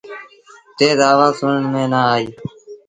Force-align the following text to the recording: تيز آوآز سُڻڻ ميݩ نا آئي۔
تيز 0.77 0.99
آوآز 1.11 1.33
سُڻڻ 1.39 1.59
ميݩ 1.73 1.89
نا 1.91 2.01
آئي۔ 2.13 2.27